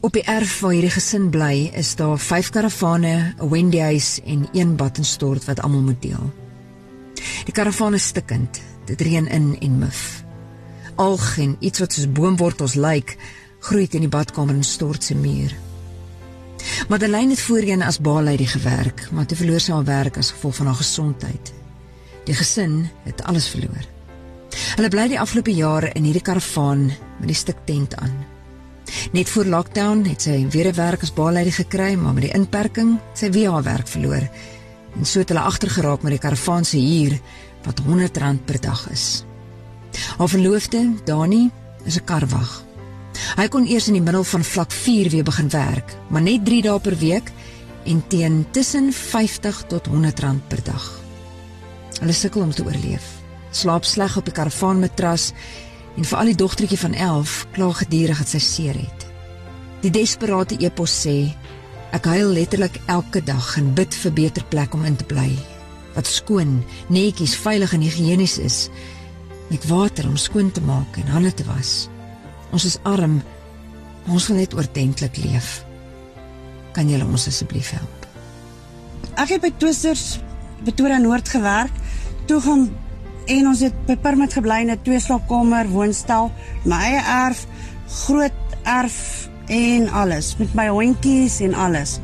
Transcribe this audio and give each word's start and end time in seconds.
Op 0.00 0.12
die 0.16 0.22
erf 0.24 0.60
waar 0.64 0.72
hierdie 0.72 0.94
gesin 0.94 1.26
bly, 1.28 1.70
is 1.76 1.92
daar 1.94 2.18
5 2.18 2.48
karavane, 2.50 3.34
'n 3.36 3.48
Wendy's 3.48 4.20
en 4.24 4.48
een 4.52 4.76
badstort 4.76 5.44
wat 5.44 5.60
almal 5.60 5.80
moet 5.80 6.02
deel. 6.02 6.32
Die 7.44 7.52
karavaan 7.52 7.94
is 7.94 8.06
stikkend. 8.06 8.60
Dit 8.84 9.00
reën 9.00 9.26
in 9.26 9.56
en 9.60 9.78
mif. 9.78 10.24
Alg 10.94 11.38
en 11.38 11.56
iets 11.58 11.78
wat 11.78 11.92
soos 11.92 12.12
boomwortels 12.12 12.74
lyk, 12.74 13.16
groei 13.58 13.86
in 13.90 14.00
die 14.00 14.08
badkamer 14.08 14.54
en 14.54 14.64
stort 14.64 15.04
se 15.04 15.14
muur. 15.14 15.54
Madeleine 16.88 17.30
het 17.30 17.40
voorheen 17.40 17.82
as 17.82 18.00
baalady 18.00 18.46
gewerk, 18.46 19.08
maar 19.12 19.26
toe 19.26 19.36
verloor 19.36 19.60
sy 19.60 19.72
haar 19.72 19.84
werk 19.84 20.16
as 20.16 20.30
gevolg 20.30 20.54
van 20.54 20.66
haar 20.66 20.80
gesondheid. 20.80 21.52
Die 22.24 22.34
gesin 22.34 22.88
het 23.02 23.22
alles 23.22 23.48
verloor. 23.48 23.84
Hulle 24.76 24.88
bly 24.88 25.08
die 25.08 25.20
afgelope 25.20 25.54
jare 25.54 25.92
in 25.92 26.04
hierdie 26.04 26.22
karavaan 26.22 26.86
met 27.18 27.26
die 27.26 27.36
stuk 27.36 27.56
tent 27.64 27.96
aan. 27.96 28.29
Net 29.12 29.28
voor 29.30 29.44
lockdown 29.44 30.04
het 30.04 30.22
sy 30.22 30.46
weer 30.50 30.68
'n 30.68 30.74
werk 30.74 31.02
as 31.02 31.12
baalady 31.12 31.50
gekry, 31.50 31.94
maar 31.94 32.14
met 32.14 32.22
die 32.22 32.34
inperking 32.34 32.98
sy 33.14 33.30
weer 33.30 33.50
haar 33.50 33.62
werk 33.62 33.88
verloor. 33.88 34.28
En 34.96 35.04
so 35.04 35.18
het 35.18 35.28
hulle 35.28 35.40
agtergeraak 35.40 36.02
met 36.02 36.12
die 36.12 36.20
karavaan 36.20 36.64
se 36.64 36.76
huur 36.76 37.18
wat 37.64 37.80
R100 37.80 38.44
per 38.44 38.60
dag 38.60 38.90
is. 38.90 39.24
Haar 40.18 40.28
verloofde, 40.28 40.92
Dani, 41.04 41.50
is 41.84 41.96
'n 41.96 42.04
karwag. 42.04 42.64
Hy 43.36 43.48
kon 43.48 43.66
eers 43.66 43.86
in 43.86 43.98
die 43.98 44.02
middel 44.02 44.24
van 44.24 44.44
vlak 44.44 44.72
4 44.72 45.10
weer 45.10 45.24
begin 45.24 45.48
werk, 45.48 45.96
maar 46.08 46.22
net 46.22 46.44
3 46.44 46.62
dae 46.62 46.80
per 46.80 46.96
week 46.96 47.32
en 47.84 48.02
teen 48.08 48.46
tussen 48.50 48.92
50 48.92 49.64
tot 49.68 49.86
100 49.86 50.20
rand 50.20 50.48
per 50.48 50.62
dag. 50.64 51.00
Hulle 52.00 52.12
sukkel 52.12 52.40
om 52.40 52.52
te 52.54 52.64
oorleef. 52.64 53.02
Slaap 53.50 53.84
sleg 53.84 54.16
op 54.16 54.24
die 54.24 54.34
karavaanmatras 54.34 55.32
en 56.00 56.06
vir 56.08 56.16
al 56.16 56.30
die 56.30 56.38
dogtertjie 56.40 56.80
van 56.80 56.94
11 56.96 57.32
kla 57.52 57.66
gedurig 57.76 58.20
dat 58.22 58.30
sy 58.32 58.40
seer 58.40 58.76
het. 58.80 59.02
Die 59.84 59.92
desperate 59.92 60.56
epos 60.64 60.94
sê 61.04 61.28
ek 61.92 62.06
huil 62.08 62.32
letterlik 62.38 62.78
elke 62.88 63.20
dag 63.20 63.50
en 63.60 63.74
bid 63.76 63.92
vir 64.02 64.14
beter 64.16 64.46
plek 64.48 64.72
om 64.76 64.86
in 64.88 64.96
te 64.96 65.04
bly 65.04 65.28
wat 65.92 66.08
skoon, 66.08 66.60
netjies, 66.88 67.34
veilig 67.36 67.74
en 67.76 67.84
higiënies 67.84 68.38
is 68.40 68.58
met 69.50 69.66
water 69.68 70.06
om 70.08 70.16
skoon 70.16 70.48
te 70.54 70.62
maak 70.64 70.96
en 71.02 71.10
hande 71.10 71.32
te 71.34 71.44
was. 71.48 71.90
Ons 72.54 72.64
is 72.68 72.78
arm. 72.88 73.18
Ons 74.08 74.28
wil 74.30 74.38
net 74.40 74.54
oordentlik 74.54 75.18
leef. 75.20 75.64
Kan 76.72 76.88
julle 76.88 77.04
ons 77.04 77.26
asseblief 77.28 77.74
help? 77.74 78.06
Ek 79.18 79.34
het 79.34 79.42
by 79.42 79.50
Twisters 79.58 80.20
Pretoria 80.62 81.00
Noord 81.02 81.28
gewerk. 81.28 81.74
Toe 82.30 82.38
gaan 82.44 82.70
en 83.30 83.46
ons 83.50 83.62
het 83.62 83.76
by 83.86 83.96
Permit 84.02 84.34
gebly 84.34 84.60
in 84.64 84.70
'n 84.70 84.82
twee 84.82 85.00
slaapkamer 85.00 85.68
woonstel, 85.68 86.30
my 86.64 86.80
eie 86.90 87.02
erf, 87.26 87.46
groot 88.06 88.32
erf 88.64 89.28
en 89.46 89.88
alles 89.88 90.36
met 90.38 90.54
my 90.54 90.68
hondjies 90.68 91.40
en 91.40 91.54
alles. 91.54 92.00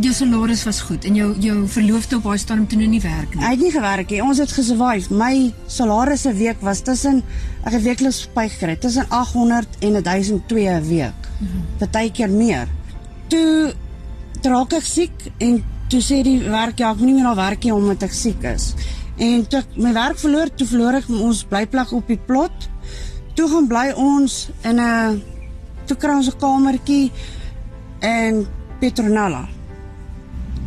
Jou 0.00 0.12
salaris 0.14 0.64
was 0.64 0.80
goed 0.86 1.04
en 1.04 1.14
jou 1.14 1.34
jou 1.42 1.68
verloofde 1.68 2.16
op 2.16 2.22
daai 2.22 2.38
stadium 2.38 2.66
toe 2.68 2.78
nou 2.78 2.88
nie 2.88 3.00
werk 3.00 3.34
nie. 3.34 3.42
Hy 3.42 3.50
het 3.50 3.60
nie 3.60 3.72
gewerk 3.74 4.10
nie. 4.10 4.22
Ons 4.22 4.38
het 4.38 4.52
gesurvive. 4.52 5.14
My 5.14 5.52
salaris 5.66 6.26
'n 6.26 6.36
week 6.36 6.60
was 6.60 6.80
tussen 6.80 7.22
ek 7.64 7.72
het 7.72 7.82
weekliks 7.82 8.20
spyt 8.20 8.50
gekry 8.50 8.76
tussen 8.76 9.06
800 9.08 9.66
en 9.80 10.02
1002 10.02 10.68
'n 10.68 10.88
week. 10.88 11.20
Partykeer 11.78 12.28
mm 12.28 12.34
-hmm. 12.34 12.46
meer. 12.46 12.68
Toe 13.26 13.74
draak 14.40 14.72
ek 14.72 14.84
siek 14.84 15.32
en 15.38 15.64
toe 15.88 16.00
sê 16.00 16.22
die 16.22 16.38
werk 16.38 16.78
ja, 16.78 16.90
ek 16.90 16.96
moet 16.96 17.06
nie 17.06 17.14
meer 17.14 17.24
daar 17.24 17.50
werk 17.50 17.64
nie 17.64 17.74
omdat 17.74 18.02
ek 18.02 18.12
siek 18.12 18.42
is. 18.42 18.74
En 19.20 19.46
toe 19.52 19.62
my 19.76 19.92
werk 19.92 20.18
verloor, 20.18 20.48
toe 20.56 20.66
verloor 20.66 21.00
ek 21.02 21.08
ons 21.12 21.44
blyplek 21.44 21.92
op 21.92 22.08
die 22.08 22.20
plot. 22.26 22.68
Toe 23.36 23.48
gaan 23.48 23.68
bly 23.68 23.86
ons 23.96 24.48
in 24.64 24.80
'n 24.80 25.22
toe 25.86 25.96
kry 25.96 26.16
ons 26.16 26.28
'n 26.28 26.38
kamertjie 26.38 27.12
in 28.00 28.46
Petronella 28.80 29.48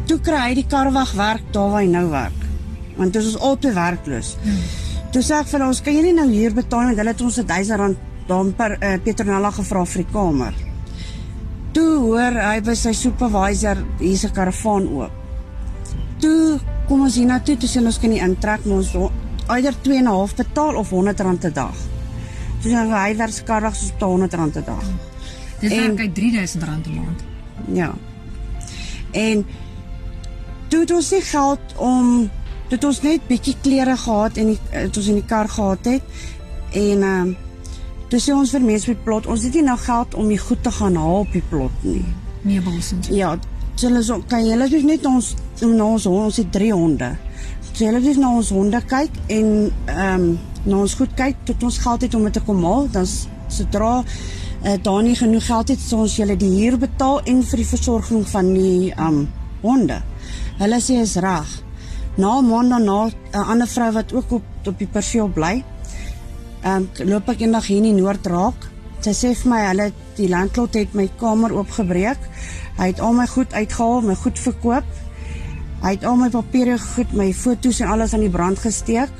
toe 0.09 0.19
kry 0.23 0.39
hy 0.49 0.55
die 0.57 0.67
karwag 0.69 1.13
werk 1.17 1.45
daar 1.55 1.71
waar 1.71 1.83
hy 1.83 1.89
nou 1.91 2.07
werk. 2.11 2.41
Want 2.97 3.15
dit 3.15 3.23
is 3.25 3.37
altyd 3.37 3.77
werkloos. 3.77 4.33
Hmm. 4.43 4.59
Toe 5.13 5.23
sê 5.23 5.39
ek 5.39 5.49
vir 5.51 5.65
ons, 5.67 5.79
kan 5.85 5.95
jy 5.95 6.03
nie 6.07 6.15
nou 6.17 6.27
hier 6.29 6.53
betaal 6.55 6.91
met 6.91 6.99
hulle 6.99 7.13
het 7.13 7.23
ons 7.23 7.39
1000 7.39 7.79
rand 7.79 8.09
dan 8.27 8.51
per 8.57 8.75
uh, 8.77 8.93
Petronella 9.03 9.51
gevra 9.53 9.83
vir 9.93 10.03
die 10.03 10.11
kamer. 10.13 10.59
Toe 11.73 11.89
hoor 12.03 12.37
hy 12.37 12.57
by 12.65 12.75
sy 12.77 12.93
supervisor 12.97 13.81
hier's 13.99 14.25
'n 14.25 14.35
karavaan 14.35 14.87
oop. 14.87 15.11
Toe 16.21 16.59
kom 16.87 17.01
ons 17.01 17.15
hier 17.15 17.25
na 17.25 17.39
toe, 17.39 17.57
sê 17.57 17.83
ons 17.83 17.99
kan 17.99 18.09
nie 18.09 18.21
intrek 18.21 18.65
maar 18.65 18.77
ons 18.77 18.93
eider 19.47 19.75
2 19.81 19.97
en 19.97 20.03
'n 20.03 20.07
half 20.07 20.35
betaal 20.35 20.75
of 20.75 20.89
100 20.89 21.19
rand 21.19 21.45
'n 21.45 21.53
dag. 21.53 21.75
Toe 22.61 22.71
sê 22.71 22.75
hy 22.75 23.15
werk 23.15 23.33
se 23.33 23.43
karwag 23.43 23.75
soos 23.75 23.91
100 23.99 24.33
rand 24.33 24.55
'n 24.55 24.63
dag. 24.65 24.85
Dit 25.59 25.71
werk 25.71 25.99
hy 25.99 26.11
3000 26.11 26.63
rand 26.63 26.87
'n 26.87 26.95
maand. 26.95 27.23
Ja. 27.71 27.93
En 29.11 29.45
toe 30.67 30.79
het 30.79 30.91
ons 30.91 31.11
nie 31.11 31.21
geld 31.21 31.77
om 31.77 32.29
dit 32.69 32.83
ons 32.83 33.01
net 33.01 33.27
bietjie 33.29 33.55
klere 33.61 33.97
gehad 33.97 34.37
en 34.41 34.53
dit 34.71 34.97
ons 34.97 35.09
in 35.11 35.19
die 35.19 35.29
kar 35.29 35.49
gehad 35.49 35.85
het 35.85 36.21
en 36.71 37.03
ehm 37.03 37.27
uh, 37.29 37.35
toe 38.09 38.19
sê 38.21 38.33
ons 38.37 38.51
vir 38.53 38.61
mense 38.61 38.89
die 38.89 39.03
plot 39.05 39.25
ons 39.25 39.43
het 39.45 39.55
nie 39.57 39.63
nou 39.65 39.77
geld 39.77 40.13
om 40.13 40.27
die 40.29 40.37
goed 40.37 40.59
te 40.63 40.71
gaan 40.71 40.97
haal 41.01 41.23
op 41.23 41.31
die 41.33 41.43
plot 41.49 41.85
nie 41.85 42.03
meubels 42.45 42.91
en 42.93 43.01
ja 43.15 43.31
hulle 43.81 44.03
so 44.03 44.21
kan 44.29 44.45
julle 44.45 44.69
dus 44.69 44.83
net 44.83 45.05
ons 45.05 45.35
na 45.61 45.85
ons 45.85 46.05
ons 46.05 46.37
het 46.37 46.51
drie 46.51 46.71
honde 46.73 47.15
so 47.73 47.85
hulle 47.85 48.01
dus 48.01 48.17
na 48.17 48.29
ons 48.29 48.49
honde 48.49 48.81
kyk 48.87 49.11
en 49.27 49.71
ehm 49.87 50.13
um, 50.13 50.39
na 50.65 50.77
ons 50.77 50.93
goed 50.95 51.11
kyk 51.19 51.35
tot 51.43 51.63
ons 51.63 51.77
geld 51.77 52.01
het 52.01 52.13
om 52.15 52.23
dit 52.23 52.33
te 52.33 52.41
kom 52.47 52.63
haal 52.63 52.87
dan 52.91 53.07
sodra 53.51 54.03
uh, 54.03 54.77
daar 54.81 55.03
nie 55.03 55.15
genoeg 55.15 55.45
geld 55.45 55.73
het 55.75 55.79
so 55.79 56.05
ons 56.05 56.15
julle 56.15 56.37
die 56.39 56.53
huur 56.61 56.77
betaal 56.79 57.19
en 57.25 57.43
vir 57.43 57.57
die 57.57 57.71
versorging 57.75 58.23
van 58.35 58.53
die 58.53 58.93
ehm 58.93 59.23
um, 59.23 59.27
honde 59.63 59.99
Hulle 60.59 60.77
sê 60.85 60.99
is 61.01 61.15
reg. 61.17 61.49
Na 62.17 62.39
'n 62.39 62.47
maand 62.47 62.69
daarna 62.69 63.09
'n 63.09 63.49
ander 63.51 63.67
vrou 63.67 63.91
wat 63.91 64.13
ook 64.13 64.31
op 64.31 64.43
op 64.65 64.77
die 64.77 64.87
perseel 64.87 65.27
bly. 65.27 65.63
Ehm 66.61 66.87
um, 66.99 67.07
loop 67.09 67.29
ek 67.29 67.39
eendag 67.39 67.65
hier 67.65 67.77
in 67.77 67.83
die 67.83 68.01
noord 68.01 68.25
raak. 68.25 68.59
Sy 69.03 69.11
sê 69.11 69.29
vir 69.35 69.49
my 69.51 69.57
hulle 69.65 69.85
die 70.15 70.29
landlot 70.31 70.77
het 70.79 70.93
my 70.95 71.09
kamer 71.19 71.51
oopgebreek. 71.51 72.21
Hy 72.77 72.85
het 72.93 73.01
al 73.03 73.17
my 73.17 73.25
goed 73.27 73.51
uitgehaal, 73.51 74.05
my 74.07 74.15
goed 74.15 74.39
verkoop. 74.39 74.87
Hy 75.83 75.91
het 75.97 76.05
al 76.07 76.15
my 76.21 76.29
papiere 76.31 76.77
goed, 76.79 77.11
my 77.11 77.27
foto's 77.35 77.81
en 77.83 77.91
alles 77.91 78.13
aan 78.15 78.23
die 78.23 78.31
brand 78.31 78.61
gesteek 78.63 79.11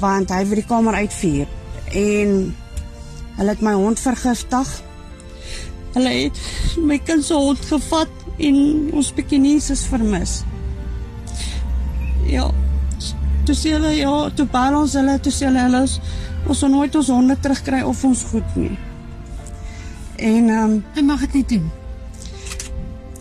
want 0.00 0.32
hy 0.32 0.42
wil 0.48 0.60
die 0.60 0.68
kamer 0.68 0.96
uitvuur. 1.04 1.52
En 1.92 2.32
hulle 3.36 3.52
het 3.52 3.62
my 3.64 3.72
hond 3.76 4.00
vergiftig. 4.00 4.72
Hulle 5.94 6.16
het 6.16 6.40
my 6.80 6.98
kind 7.04 7.24
se 7.24 7.36
hond 7.36 7.68
gevat 7.68 8.12
en 8.36 8.58
ons 8.96 9.12
bekennies 9.16 9.70
is 9.72 9.86
vermis. 9.92 10.38
Ja. 12.28 12.48
Toe 13.46 13.54
sê 13.56 13.76
hulle 13.76 13.92
ja, 13.96 14.16
toe 14.36 14.48
bel 14.52 14.80
ons 14.80 14.96
hulle, 14.98 15.20
toe 15.20 15.32
sê 15.32 15.50
hulle 15.50 15.68
hulle 15.68 15.84
ons 16.46 16.60
sal 16.60 16.70
nooit 16.70 16.94
ons 16.96 17.08
honde 17.10 17.36
terugkry 17.42 17.84
of 17.84 18.04
ons 18.08 18.28
goed 18.32 18.60
nie. 18.60 18.76
En 20.16 20.48
ehm 20.48 20.70
um, 20.70 20.84
hy 20.94 21.02
mag 21.02 21.20
dit 21.20 21.32
nie 21.32 21.44
doen. 21.46 21.70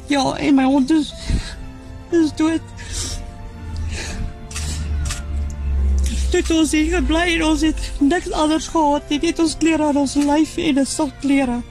Ja, 0.08 0.36
en 0.38 0.56
my 0.56 0.64
hond 0.64 0.92
is 0.92 1.14
is 2.12 2.32
dood. 2.36 2.62
Dit 6.32 6.52
ons 6.52 6.72
hier 6.72 6.92
gebly 6.96 7.24
en 7.36 7.44
ons 7.44 7.62
het 7.62 7.92
niks 8.00 8.32
anders 8.32 8.68
gehad 8.68 9.10
nie. 9.10 9.20
Net 9.24 9.40
ons 9.40 9.58
klere 9.58 9.90
aan 9.90 9.98
ons 9.98 10.16
lyf 10.16 10.58
en 10.58 10.80
'n 10.80 10.86
sak 10.86 11.12
klere. 11.20 11.62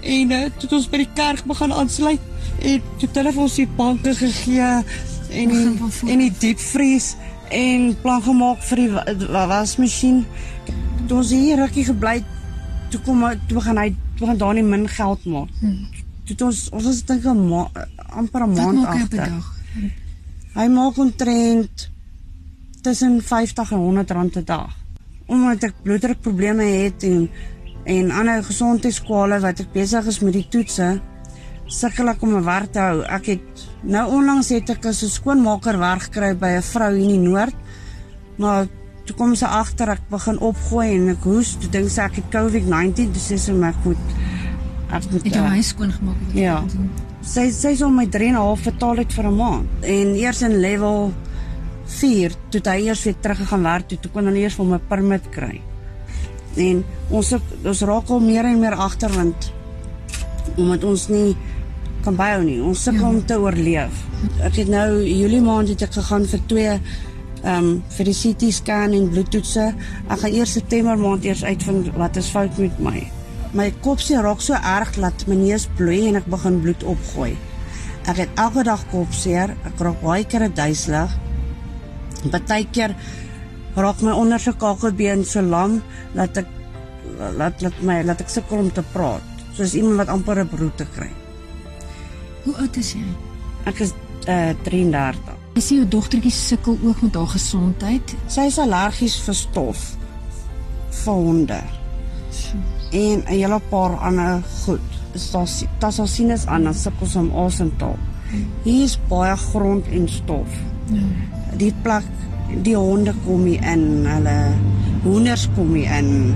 En 0.00 0.30
uh, 0.30 0.44
toe 0.58 0.70
ons 0.70 0.88
by 0.88 0.96
die 0.96 1.12
kerk 1.14 1.44
begin 1.44 1.72
aansluit, 1.72 2.20
en 2.62 2.82
toe 2.98 3.08
hulle 3.12 3.32
vir 3.32 3.42
ons 3.42 3.54
die 3.54 3.68
banke 3.76 4.14
gegee 4.14 4.68
en 5.30 5.48
die, 5.52 5.90
en 6.06 6.18
die 6.18 6.32
diepvries 6.38 7.16
en 7.50 7.96
plan 8.02 8.22
gemaak 8.22 8.62
vir 8.70 8.82
die 8.82 8.90
wasmasjien. 9.50 10.24
Toe 11.06 11.18
ons 11.18 11.30
hier 11.30 11.58
rukkie 11.60 11.84
gebly, 11.84 12.22
toe 12.90 13.00
kom 13.04 13.24
toe 13.48 13.58
begin 13.58 13.78
hy 13.78 13.90
toe 14.18 14.26
gaan 14.26 14.38
daar 14.38 14.54
nie 14.54 14.62
min 14.66 14.88
geld 14.88 15.24
maak. 15.24 15.50
Hmm. 15.60 15.86
Toe 16.28 16.46
ons 16.46 16.64
ons 16.70 16.84
was 16.84 17.04
dink 17.04 17.24
'n 17.24 17.66
amper 18.10 18.42
'n 18.42 18.52
maand 18.52 18.86
agter. 18.86 19.32
Hy 20.54 20.66
maak 20.68 20.98
omtrent 20.98 21.90
tussen 22.82 23.22
50 23.22 23.72
en 23.72 23.78
100 23.78 24.10
rand 24.10 24.36
'n 24.36 24.44
dag. 24.44 24.74
Omdat 25.26 25.62
ek 25.62 25.74
bloeddrukprobleme 25.82 26.64
het 26.64 27.02
en 27.02 27.30
en 27.84 28.10
ander 28.10 28.44
gesondheidskwale 28.44 29.40
wat 29.40 29.60
ek 29.60 29.72
besig 29.72 30.06
is 30.06 30.20
met 30.20 30.32
die 30.32 30.48
toetse, 30.48 31.00
sukkel 31.66 32.08
ek 32.08 32.22
om 32.22 32.34
'n 32.36 32.44
werk 32.44 32.72
te 32.72 32.78
hou. 32.78 33.02
Ek 33.02 33.26
het 33.26 33.68
nou 33.82 34.10
onlangs 34.12 34.48
het 34.48 34.70
ek 34.70 34.86
as 34.86 35.02
'n 35.02 35.08
skoonmaker 35.08 35.78
werk 35.78 36.02
gekry 36.02 36.34
by 36.36 36.56
'n 36.56 36.62
vrou 36.62 36.92
hier 36.94 37.08
in 37.08 37.22
die 37.22 37.28
noord. 37.28 37.54
Maar 38.36 38.66
toe 39.08 39.16
kom 39.16 39.32
sy 39.38 39.48
agter 39.48 39.94
ek 39.94 40.02
begin 40.12 40.38
opgooi 40.44 40.88
en 40.92 41.12
ek 41.14 41.24
hoes, 41.24 41.54
toe 41.60 41.70
dink 41.72 41.88
sy 41.92 42.04
ek 42.04 42.18
het 42.20 42.28
COVID-19, 42.34 43.12
dis 43.14 43.30
is 43.36 43.48
my 43.56 43.72
goed. 43.84 44.16
Ek 44.92 45.06
moet 45.12 45.28
jy 45.28 45.44
my 45.44 45.62
skoon 45.64 45.92
gemaak 45.92 46.20
het. 46.26 46.36
Ja. 46.36 46.58
Sy 47.28 47.48
sy 47.52 47.74
sou 47.80 47.88
my 47.92 48.06
3 48.08 48.28
en 48.32 48.36
'n 48.36 48.44
half 48.44 48.64
betaal 48.64 49.00
het 49.00 49.12
vir 49.12 49.26
'n 49.28 49.36
maand. 49.36 49.66
En 49.82 50.14
eers 50.16 50.42
in 50.42 50.60
level 50.60 51.12
4 51.86 52.32
toe 52.50 52.60
hy 52.64 52.78
eers 52.86 53.04
weer 53.04 53.16
terug 53.20 53.38
gegaan 53.38 53.62
werk 53.62 53.88
toe, 53.88 53.98
toe 53.98 54.10
kon 54.12 54.26
hy 54.26 54.36
eers 54.36 54.54
vir 54.54 54.66
my 54.66 54.78
permit 54.78 55.30
kry. 55.30 55.60
En 56.56 56.84
ons 57.10 57.34
ons 57.64 57.82
raak 57.82 58.10
al 58.10 58.20
meer 58.20 58.44
en 58.44 58.60
meer 58.60 58.74
agter 58.74 59.10
want 59.10 59.52
omdat 60.56 60.84
ons 60.84 61.08
nie 61.08 61.36
kan 62.02 62.16
byhou 62.16 62.42
nie. 62.44 62.60
Ons 62.62 62.82
sukkel 62.82 63.00
ja. 63.00 63.08
om 63.08 63.24
te 63.24 63.38
oorleef. 63.40 64.04
Ek 64.40 64.56
het 64.56 64.68
nou 64.68 65.02
Julie 65.02 65.40
maand 65.40 65.68
het 65.68 65.82
ek 65.82 65.92
gegaan 65.92 66.26
vir 66.26 66.40
twee 66.46 66.80
ehm 67.42 67.68
um, 67.68 67.82
vir 67.96 68.08
die 68.10 68.16
CT 68.16 68.50
scan 68.54 68.94
en 68.96 69.10
bloedtoetse. 69.12 69.68
Ek 70.08 70.18
gaan 70.22 70.34
eers 70.34 70.56
September 70.58 70.98
maand 70.98 71.24
eers 71.24 71.44
uitvind 71.44 71.92
wat 71.96 72.16
is 72.16 72.30
fout 72.34 72.58
met 72.58 72.80
my. 72.82 73.04
My 73.54 73.70
kop 73.84 74.00
se 74.04 74.18
raak 74.20 74.42
so 74.44 74.58
erg 74.58 74.90
dat 74.98 75.24
my 75.28 75.36
neus 75.38 75.68
bloei 75.78 76.08
en 76.08 76.18
ek 76.18 76.26
begin 76.28 76.60
bloed 76.64 76.82
opgooi. 76.84 77.36
Ek 78.08 78.20
het 78.24 78.40
elke 78.40 78.64
dag 78.64 78.82
kopseer, 78.90 79.54
ek 79.68 79.80
raak 79.84 80.02
baie 80.02 80.24
keer 80.24 80.48
duiselig. 80.52 81.14
Partykeer 82.32 82.96
raak 83.78 84.02
my 84.02 84.12
onderste 84.16 84.52
kakelbeen 84.58 85.24
so 85.24 85.42
lam 85.44 85.78
dat 86.16 86.42
ek 86.42 86.54
laat 87.38 87.62
laat 87.62 87.82
my 87.82 88.02
laat 88.02 88.20
ek 88.24 88.32
sukkel 88.32 88.64
om 88.66 88.70
te 88.74 88.84
praat. 88.92 89.24
Soos 89.56 89.74
iemand 89.78 90.02
wat 90.02 90.14
amper 90.14 90.44
'n 90.44 90.48
broete 90.48 90.86
kry. 90.94 91.10
Hoe 92.44 92.56
oud 92.56 92.76
is 92.76 92.94
jy? 92.94 93.04
Ek 93.66 93.80
is 93.80 93.92
uh, 94.28 94.54
33. 94.64 95.37
Jy 95.58 95.62
sien 95.66 95.78
jou 95.80 95.88
dogtertjie 95.90 96.30
sukkel 96.30 96.76
ook 96.86 97.00
met 97.02 97.16
haar 97.18 97.32
gesondheid. 97.32 98.12
Sy 98.30 98.44
is 98.46 98.60
allergies 98.62 99.16
vir 99.24 99.34
stof 99.34 99.80
vir 101.00 101.16
honde. 101.18 101.56
En 102.94 103.24
'n 103.24 103.26
hele 103.26 103.58
paar 103.70 103.96
ander 103.98 104.38
goed. 104.62 104.86
Is 105.14 105.30
daar 105.32 105.48
is 106.34 106.46
aan 106.46 106.66
as 106.66 106.82
sukkel 106.82 107.08
om 107.16 107.32
asem 107.34 107.72
te 107.76 107.84
haal. 107.84 107.98
Hier 108.62 108.84
is 108.84 108.98
baie 109.08 109.36
grond 109.36 109.84
en 109.88 110.08
stof. 110.08 110.46
Ja. 110.92 111.02
Die 111.56 111.74
plek 111.82 112.06
die 112.62 112.76
honde 112.76 113.14
kom 113.26 113.44
hier 113.44 113.62
in, 113.72 114.06
hulle 114.06 114.52
hoenders 115.02 115.48
kom 115.56 115.74
hier 115.74 115.98
in. 115.98 116.34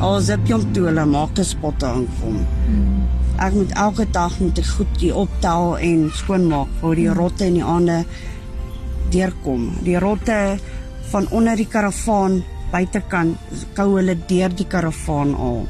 Al 0.00 0.20
sip 0.20 0.48
jy 0.48 0.54
om 0.54 0.72
toe 0.72 0.86
hulle 0.86 1.06
maak 1.06 1.38
'n 1.38 1.44
spotte 1.44 1.86
aankom. 1.86 2.42
Ek 3.38 3.52
moet 3.54 3.72
elke 3.72 4.10
dag 4.10 4.40
met 4.40 4.54
die 4.54 4.68
goed 4.68 4.98
die 4.98 5.14
optel 5.14 5.78
en 5.78 6.10
skoonmaak 6.12 6.68
vir 6.80 6.94
die 6.94 7.08
rotte 7.08 7.44
en 7.44 7.54
die 7.54 7.64
ander 7.64 8.04
deurkom. 9.10 9.70
Die 9.82 9.98
rotte 9.98 10.58
van 11.10 11.28
onder 11.30 11.56
die 11.56 11.68
karavaan 11.68 12.42
buitekant 12.72 13.36
kou 13.74 13.94
hulle 13.96 14.16
deur 14.28 14.54
die 14.54 14.66
karavaan 14.66 15.34
al. 15.34 15.64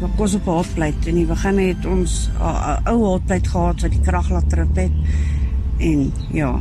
Maar 0.00 0.16
kos 0.16 0.34
op 0.34 0.48
hotplate 0.48 1.08
en 1.08 1.14
in 1.14 1.22
die 1.22 1.28
begin 1.28 1.58
het 1.58 1.86
ons 1.86 2.30
'n 2.40 2.88
ou 2.88 2.98
hotplate 3.04 3.48
gehad 3.48 3.80
wat 3.82 3.90
die 3.90 4.00
krag 4.00 4.30
laat 4.30 4.50
trip 4.50 4.76
het. 4.76 4.92
En 5.78 6.12
ja, 6.32 6.60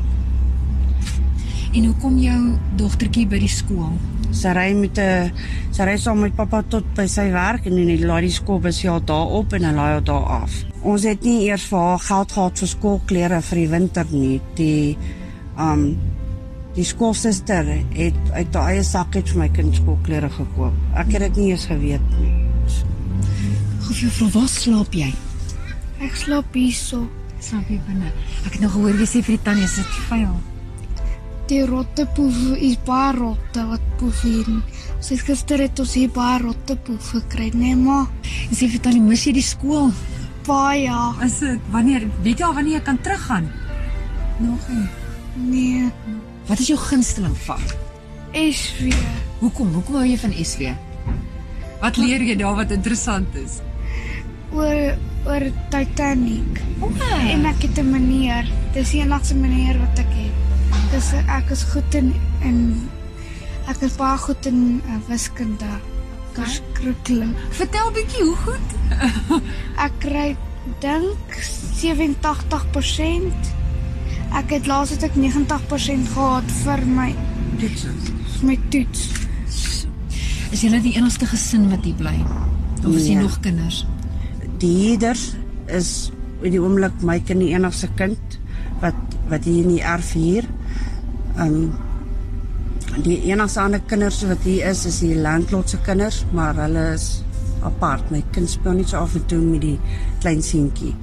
En 1.69 1.85
hoe 1.85 1.95
kom 2.01 2.15
jou 2.17 2.37
dogtertjie 2.79 3.27
by 3.29 3.39
die 3.43 3.51
skool? 3.51 3.91
Sy 4.33 4.53
ry 4.57 4.71
met 4.73 4.97
'n 4.97 5.31
sy 5.71 5.85
ry 5.85 5.97
saam 5.97 6.19
met 6.21 6.35
pappa 6.35 6.63
tot 6.65 6.85
by 6.95 7.05
sy 7.05 7.29
werk 7.29 7.65
en 7.65 7.77
in 7.77 7.87
die 7.87 8.05
laai 8.05 8.21
die 8.21 8.33
skoolbus 8.33 8.81
ja 8.81 8.99
daar 8.99 9.27
op 9.37 9.53
en 9.53 9.63
hy 9.63 9.73
laai 9.73 9.91
haar 9.91 10.03
daar 10.03 10.25
af. 10.41 10.51
Ons 10.81 11.03
het 11.03 11.21
nie 11.23 11.45
eers 11.45 11.63
vir 11.69 11.79
haar 11.79 11.99
geld 11.99 12.31
gehad 12.31 12.59
vir 12.59 12.67
skoolklere 12.67 13.41
vir 13.41 13.55
die 13.55 13.67
winter 13.67 14.05
nie. 14.11 14.41
Die 14.55 14.97
um 15.59 15.85
die 16.75 16.85
skoolsuster 16.85 17.67
het 17.95 18.19
uit 18.31 18.55
haar 18.55 18.73
eie 18.73 18.83
sak 18.85 19.17
het 19.17 19.31
vir 19.33 19.41
my 19.43 19.49
kind 19.53 19.75
skoolklere 19.75 20.29
gekoop. 20.31 20.75
Ek 20.99 21.09
het 21.15 21.25
dit 21.27 21.41
nie 21.41 21.49
eens 21.53 21.65
geweet 21.69 22.11
nie. 22.19 22.33
Hoeveel 23.87 24.13
vir 24.19 24.29
wat 24.37 24.53
slaap 24.53 24.93
jy? 24.95 25.09
Ek 26.05 26.15
slaap 26.15 26.53
hierso. 26.55 27.07
Slaap 27.43 27.67
jy 27.71 27.81
binne? 27.87 28.13
Ek 28.45 28.53
het 28.53 28.61
nog 28.63 28.77
gehoor 28.77 29.01
jy 29.01 29.09
sê 29.09 29.25
vir 29.25 29.37
die 29.37 29.43
tannie 29.49 29.67
is 29.67 29.75
dit 29.81 29.99
vuil 30.11 30.37
die 31.49 31.65
rotte 31.65 32.05
poef 32.13 32.37
is 32.61 32.77
baie 32.85 33.13
rotte 33.17 33.63
wat 33.71 33.85
poef 33.97 34.21
hier. 34.25 34.49
Sy 34.99 35.15
so, 35.17 35.25
gister 35.29 35.63
het 35.63 35.81
ons 35.81 35.95
hier 35.97 36.11
baie 36.13 36.37
rotte 36.43 36.75
poef 36.85 37.13
gekry, 37.15 37.49
nee 37.57 37.77
ma. 37.79 38.03
En 38.49 38.53
sy 38.53 38.69
het 38.69 38.83
tannie 38.85 39.01
mis 39.01 39.25
jy 39.25 39.33
die 39.39 39.45
skool? 39.45 39.89
Baie. 40.47 40.93
Is 41.25 41.39
dit 41.41 41.73
wanneer 41.73 42.05
weet 42.25 42.41
jy 42.41 42.49
al 42.49 42.57
wanneer 42.57 42.79
jy 42.79 42.85
kan 42.91 43.01
teruggaan? 43.05 43.49
Nog 44.43 44.69
nie. 44.69 44.85
Nee. 45.39 45.91
Wat 46.47 46.59
is 46.59 46.67
jou 46.67 46.79
gunsteling 46.79 47.37
vak? 47.45 47.75
SW. 48.33 48.91
Hoekom? 49.39 49.73
Hoekom 49.73 49.95
hou 50.01 50.05
jy 50.05 50.17
van 50.19 50.33
SW? 50.35 50.73
Wat 51.79 51.97
leer 51.97 52.23
jy 52.27 52.35
daar 52.39 52.57
wat 52.59 52.71
interessant 52.75 53.35
is? 53.39 53.59
Oor 54.51 54.97
oor 55.29 55.45
Titanic. 55.71 56.61
Oh. 56.81 57.31
En 57.31 57.45
ek 57.45 57.61
het 57.67 57.77
'n 57.79 57.89
meneer. 57.89 58.45
Dis 58.73 58.91
die 58.91 59.01
enigste 59.01 59.35
meneer 59.35 59.79
wat 59.79 59.99
ek 59.99 60.11
het. 60.11 60.35
Dis 60.91 61.13
ek 61.13 61.49
is 61.49 61.63
goed 61.63 61.93
in 61.95 62.13
in 62.41 62.89
ek 63.67 63.81
is 63.81 63.95
baie 63.95 64.17
goed 64.17 64.45
in 64.45 64.81
uh, 64.85 64.97
wiskunde. 65.07 65.71
Verskriklik. 66.33 67.35
Vertel 67.49 67.91
bietjie 67.91 68.23
hoe 68.23 68.35
goed. 68.35 68.67
ek 69.85 69.91
kry 69.99 70.35
dink 70.79 71.39
87%. 71.81 73.58
Ek 74.37 74.53
het 74.53 74.67
laas 74.69 74.93
het 74.93 75.03
ek 75.07 75.15
90% 75.17 76.11
gehad 76.13 76.53
vir 76.63 76.85
my 76.85 77.09
toets. 77.61 77.85
My 78.45 78.57
toets. 78.73 79.07
Is 80.53 80.63
jy 80.63 80.71
net 80.73 80.85
die 80.85 80.95
enigste 80.97 81.27
gesin 81.29 81.67
wat 81.73 81.85
hier 81.85 81.97
bly? 81.97 82.15
Of 82.83 82.93
is 82.95 83.09
jy 83.09 83.17
ja. 83.17 83.25
nog 83.25 83.39
kinders? 83.43 83.83
Die 84.61 84.75
hierders 84.75 85.33
is 85.67 86.11
in 86.41 86.55
die 86.55 86.61
oomblik 86.61 87.03
my 87.05 87.19
kind 87.25 87.43
die 87.43 87.53
enigste 87.53 87.89
kind 87.99 88.39
wat 88.81 88.97
wat 89.29 89.45
hier 89.45 89.65
in 89.65 89.75
die 89.75 89.83
erf 89.85 90.13
hier 90.15 90.47
Um 91.39 91.71
die 93.05 93.19
enigste 93.29 93.61
ander 93.61 93.81
kinders 93.87 94.23
wat 94.27 94.43
hier 94.43 94.65
is 94.71 94.85
is 94.89 94.99
die 95.03 95.15
landlord 95.15 95.69
se 95.69 95.77
kinders, 95.85 96.23
maar 96.35 96.57
hulle 96.57 96.93
is 96.95 97.21
apart. 97.63 98.09
My 98.11 98.23
kind 98.33 98.49
speel 98.49 98.79
net 98.79 98.89
so 98.91 98.97
af 98.97 99.15
en 99.15 99.25
toe 99.29 99.39
met 99.43 99.61
die 99.63 99.77
klein 100.19 100.41
seentjie. 100.43 100.95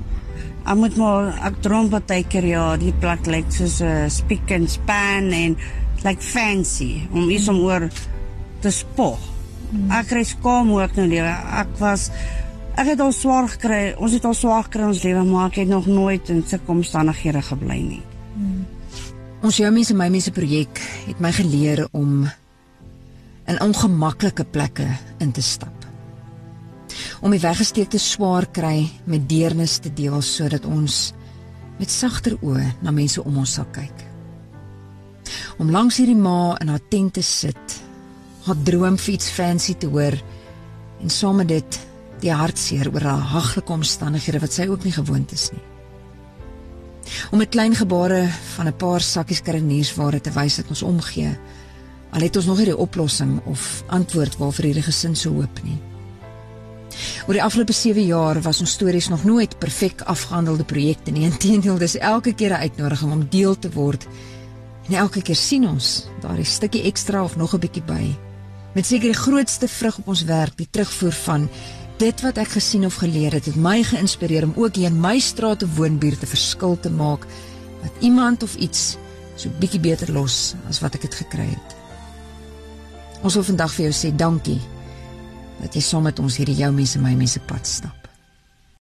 Ek 0.66 0.74
moet 0.74 0.96
maar 0.98 1.28
ek 1.46 1.60
droom 1.62 1.88
baie 1.92 2.24
keer 2.26 2.46
ja, 2.50 2.64
die 2.76 2.94
plek 3.00 3.26
lyk 3.30 3.52
soos 3.54 3.80
'n 3.80 3.86
uh, 3.86 4.08
speak 4.10 4.50
and 4.50 4.70
span 4.70 5.30
en 5.32 5.56
like 6.02 6.22
fancy 6.22 7.06
om 7.12 7.30
iets 7.30 7.48
om 7.48 7.60
oor 7.62 7.88
te 8.60 8.70
spog. 8.70 9.18
Ek 9.90 10.08
kry 10.10 10.24
skaam 10.24 10.70
hoe 10.70 10.82
ek 10.82 10.96
nou 10.98 11.06
lewe. 11.06 11.30
Ek 11.62 11.70
was 11.78 12.10
ek 12.76 12.92
het 12.92 13.00
al 13.00 13.12
swaar 13.12 13.48
gekry. 13.48 13.94
Ons 13.98 14.12
het 14.18 14.24
al 14.24 14.34
swaar 14.34 14.66
gekry 14.66 14.90
ons 14.90 15.02
lewe, 15.02 15.22
maar 15.24 15.50
ek 15.50 15.62
het 15.62 15.68
nog 15.68 15.86
nooit 15.86 16.28
in 16.28 16.42
sulke 16.46 16.70
omstandighede 16.70 17.42
gebly 17.42 17.80
nie. 17.82 18.02
Ons 19.42 19.60
jou 19.60 19.70
mense 19.70 19.94
my 19.94 20.08
mense 20.10 20.32
projek 20.34 20.80
het 21.06 21.20
my 21.20 21.30
geleer 21.32 21.86
om 21.92 22.26
in 23.46 23.60
ongemaklike 23.62 24.44
plekke 24.50 24.88
in 25.22 25.32
te 25.32 25.42
stap. 25.42 25.75
Om 27.20 27.32
die 27.32 27.40
weggesteekte 27.40 27.98
swaar 27.98 28.46
kry 28.52 28.88
met 29.04 29.28
deernis 29.28 29.78
te 29.78 29.92
deel 29.92 30.20
sodat 30.22 30.66
ons 30.68 31.12
met 31.78 31.90
sagter 31.90 32.37
oë 32.40 32.64
na 32.82 32.90
mense 32.90 33.23
om 33.23 33.38
ons 33.38 33.56
sal 33.58 33.68
kyk. 33.73 34.04
Om 35.58 35.70
langs 35.73 35.96
hierdie 36.00 36.18
ma 36.18 36.56
in 36.61 36.68
haar 36.68 36.85
tent 36.90 37.14
te 37.16 37.23
sit, 37.25 37.78
haar 38.46 38.58
droom 38.64 38.99
vir 39.00 39.14
iets 39.14 39.30
fancy 39.32 39.75
te 39.75 39.88
hoor 39.88 40.16
en 41.00 41.12
saam 41.12 41.40
met 41.40 41.49
dit 41.49 41.80
die 42.20 42.32
hartseer 42.32 42.92
oor 42.92 43.04
haar 43.04 43.25
haglike 43.32 43.73
omstandighede 43.73 44.40
wat 44.44 44.52
sy 44.52 44.68
ook 44.68 44.85
nie 44.85 44.94
gewoond 44.96 45.32
is 45.32 45.50
nie 45.52 45.64
om 47.30 47.40
'n 47.40 47.49
klein 47.49 47.75
gebare 47.75 48.28
van 48.54 48.66
'n 48.66 48.76
paar 48.76 49.00
sakkies 49.00 49.42
kariniersware 49.42 50.20
te 50.20 50.30
wys 50.30 50.56
dat 50.56 50.68
ons 50.68 50.82
omgee. 50.82 51.38
Al 52.11 52.20
het 52.20 52.37
ons 52.37 52.46
nog 52.46 52.56
nie 52.56 52.64
die 52.64 52.76
oplossing 52.76 53.40
of 53.44 53.82
antwoord 53.87 54.37
waarvoor 54.37 54.64
hierdie 54.64 54.82
gesin 54.82 55.16
so 55.16 55.30
hoop 55.32 55.62
nie. 55.62 55.78
Oor 57.26 57.32
die 57.32 57.42
afgelope 57.42 57.72
7 57.72 58.06
jaar 58.06 58.40
was 58.40 58.60
ons 58.60 58.70
stories 58.70 59.08
nog 59.08 59.24
nooit 59.24 59.58
perfek 59.58 60.02
afgehandelde 60.02 60.64
projekte 60.64 61.10
nie. 61.10 61.24
Inteendeel, 61.24 61.78
dis 61.78 61.98
elke 61.98 62.32
keer 62.34 62.50
'n 62.50 62.62
uitnodiging 62.68 63.12
om 63.12 63.26
deel 63.30 63.58
te 63.58 63.70
word. 63.70 64.06
En 64.88 64.94
elke 64.94 65.22
keer 65.22 65.36
sien 65.36 65.68
ons 65.68 66.08
daar 66.20 66.38
'n 66.38 66.44
stukkie 66.44 66.82
ekstra 66.82 67.24
of 67.24 67.36
nog 67.36 67.54
'n 67.54 67.58
bietjie 67.58 67.82
by. 67.82 68.16
Met 68.74 68.86
seker 68.86 69.08
die 69.08 69.22
grootste 69.22 69.68
vrug 69.68 69.98
op 69.98 70.08
ons 70.08 70.24
werk, 70.24 70.56
die 70.56 70.68
terugvoer 70.70 71.12
van 71.12 71.48
dit 71.96 72.20
wat 72.20 72.36
ek 72.36 72.48
gesien 72.48 72.84
of 72.84 72.94
geleer 72.94 73.32
het, 73.32 73.44
het 73.44 73.56
my 73.56 73.82
geïnspireer 73.82 74.44
om 74.44 74.52
ook 74.56 74.74
hier 74.74 74.86
in 74.90 75.00
my 75.00 75.18
straat 75.18 75.58
te 75.58 75.68
woonbuurt 75.68 76.22
'n 76.22 76.26
verskil 76.26 76.78
te 76.80 76.90
maak 76.90 77.26
wat 77.82 77.92
iemand 78.00 78.42
of 78.42 78.54
iets 78.54 78.96
so 79.36 79.48
bietjie 79.58 79.80
beter 79.80 80.12
los 80.12 80.54
as 80.68 80.80
wat 80.80 80.94
ek 80.94 81.00
dit 81.00 81.14
gekry 81.14 81.48
het. 81.48 81.76
Ons 83.22 83.34
wil 83.34 83.42
vandag 83.42 83.72
vir 83.74 83.90
jou 83.90 83.94
sê 83.94 84.16
dankie 84.16 84.60
dat 85.60 85.75
jy 85.75 85.82
saam 85.84 86.04
met 86.08 86.20
ons 86.20 86.36
hierdie 86.36 86.58
jou 86.60 86.72
mense 86.72 87.00
my 87.00 87.14
mense 87.16 87.40
pad 87.48 87.66
stap. 87.66 87.95